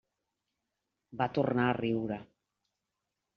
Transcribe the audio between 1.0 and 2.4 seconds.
Va tornar a riure.